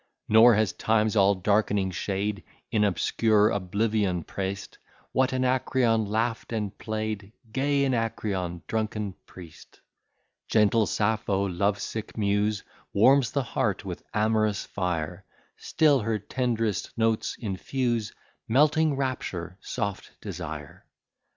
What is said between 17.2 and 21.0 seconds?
infuse Melting rapture, soft desire.